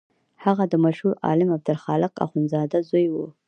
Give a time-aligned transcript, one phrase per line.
[0.45, 3.15] هغه د مشهور عالم عبدالخالق اخوندزاده زوی و.